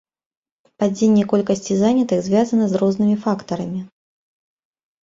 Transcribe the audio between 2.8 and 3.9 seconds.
рознымі фактарамі.